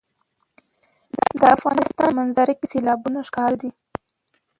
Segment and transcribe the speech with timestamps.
[1.39, 3.69] د افغانستان په منظره کې سیلابونه ښکاره ده.